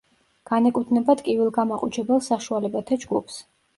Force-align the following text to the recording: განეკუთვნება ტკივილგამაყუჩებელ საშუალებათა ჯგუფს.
განეკუთვნება 0.51 1.15
ტკივილგამაყუჩებელ 1.19 2.25
საშუალებათა 2.31 2.99
ჯგუფს. 3.05 3.37